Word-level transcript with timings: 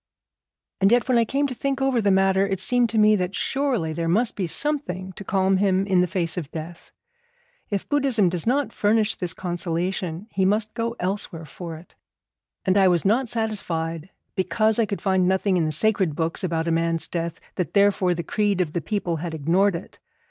And 0.79 0.91
yet 0.91 1.07
when 1.07 1.19
I 1.19 1.25
came 1.25 1.45
to 1.45 1.53
think 1.53 1.79
over 1.79 2.01
the 2.01 2.09
matter, 2.09 2.47
it 2.47 2.59
seemed 2.59 2.89
to 2.89 2.97
me 2.97 3.15
that 3.17 3.35
surely 3.35 3.93
there 3.93 4.07
must 4.07 4.35
be 4.35 4.47
something 4.47 5.13
to 5.13 5.23
calm 5.23 5.57
him 5.57 5.85
in 5.85 6.01
the 6.01 6.07
face 6.07 6.37
of 6.37 6.49
death. 6.51 6.89
If 7.69 7.87
Buddhism 7.87 8.27
does 8.27 8.47
not 8.47 8.73
furnish 8.73 9.13
this 9.13 9.35
consolation, 9.35 10.25
he 10.31 10.43
must 10.43 10.73
go 10.73 10.95
elsewhere 10.99 11.45
for 11.45 11.77
it. 11.77 11.93
And 12.65 12.79
I 12.79 12.87
was 12.87 13.05
not 13.05 13.29
satisfied, 13.29 14.09
because 14.33 14.79
I 14.79 14.87
could 14.87 15.03
find 15.03 15.27
nothing 15.27 15.55
in 15.55 15.65
the 15.65 15.71
sacred 15.71 16.15
books 16.15 16.43
about 16.43 16.67
a 16.67 16.71
man's 16.71 17.07
death, 17.07 17.39
that 17.53 17.75
therefore 17.75 18.15
the 18.15 18.23
creed 18.23 18.59
of 18.59 18.73
the 18.73 18.81
people 18.81 19.17
had 19.17 19.35
ignored 19.35 19.75
it. 19.75 19.99